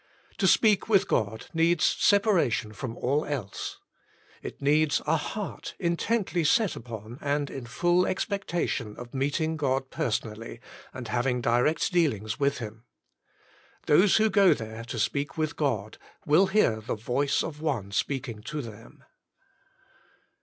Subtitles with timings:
[0.39, 3.77] To speak with God needs separa tion from all else.
[4.41, 10.07] It needs a heart intently set upon and in full expectation of meeting God per
[10.07, 10.59] sonally,
[10.91, 12.83] and having direct dealings with Him.
[13.85, 18.41] Those who go there to speak to God, will hear the Voice of One speaking
[18.41, 19.03] to them.